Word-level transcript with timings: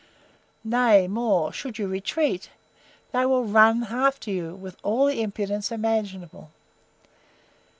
Nay, 0.63 1.07
more, 1.07 1.53
should 1.53 1.77
you 1.77 1.87
RETREAT, 1.87 2.49
they 3.11 3.23
will 3.23 3.43
run 3.43 3.83
after 3.83 4.31
you 4.31 4.55
with 4.55 4.75
all 4.81 5.05
the 5.05 5.21
impudence 5.21 5.71
imaginable. 5.71 6.49